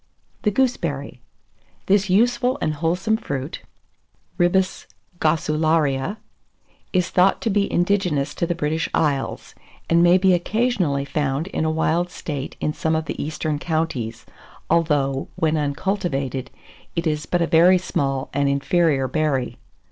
[Illustration: 0.01 0.41
THE 0.41 0.51
GOOSEBERRY.] 0.51 1.05
THE 1.05 1.11
GOOSEBERRY. 1.11 1.21
This 1.93 2.09
useful 2.09 2.57
and 2.59 2.73
wholesome 2.73 3.17
fruit 3.17 3.61
(Ribes 4.39 4.87
grossularia) 5.19 6.17
is 6.91 7.11
thought 7.11 7.39
to 7.41 7.51
be 7.51 7.71
indigenous 7.71 8.33
to 8.33 8.47
the 8.47 8.55
British 8.55 8.89
Isles, 8.95 9.53
and 9.91 10.01
may 10.01 10.17
be 10.17 10.33
occasionally 10.33 11.05
found 11.05 11.45
in 11.49 11.65
a 11.65 11.69
wild 11.69 12.09
state 12.09 12.55
in 12.59 12.73
some 12.73 12.95
of 12.95 13.05
the 13.05 13.23
eastern 13.23 13.59
counties, 13.59 14.25
although, 14.71 15.27
when 15.35 15.55
uncultivated, 15.55 16.49
it 16.95 17.05
is 17.05 17.27
but 17.27 17.43
a 17.43 17.45
very 17.45 17.77
small 17.77 18.31
and 18.33 18.49
inferior 18.49 19.07
berry. 19.07 19.59